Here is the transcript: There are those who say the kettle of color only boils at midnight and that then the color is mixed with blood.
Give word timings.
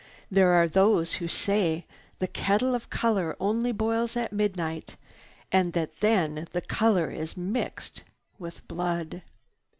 There 0.31 0.53
are 0.53 0.67
those 0.67 1.13
who 1.21 1.27
say 1.27 1.85
the 2.17 2.25
kettle 2.25 2.73
of 2.73 2.89
color 2.89 3.35
only 3.39 3.71
boils 3.71 4.17
at 4.17 4.33
midnight 4.33 4.95
and 5.51 5.73
that 5.73 5.99
then 5.99 6.47
the 6.53 6.61
color 6.61 7.11
is 7.11 7.37
mixed 7.37 8.01
with 8.39 8.67
blood. 8.67 9.21